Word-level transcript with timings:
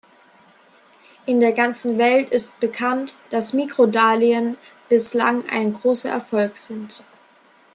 In 1.27 1.41
der 1.41 1.51
ganzen 1.51 1.99
Welt 1.99 2.29
ist 2.31 2.59
bekannt, 2.59 3.13
dass 3.29 3.53
Mikrodarlehen 3.53 4.57
bislang 4.89 5.47
ein 5.47 5.73
großer 5.73 6.09
Erfolg 6.09 6.57
sind. 6.57 7.03